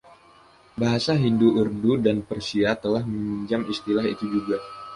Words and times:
Bahasa 0.79 1.11
Hindi, 1.23 1.45
Urdu, 1.61 1.91
dan 2.05 2.17
Persia 2.29 2.69
telah 2.83 3.03
meminjam 3.13 3.61
istilah 3.73 4.05
itu 4.13 4.25
juga. 4.35 4.57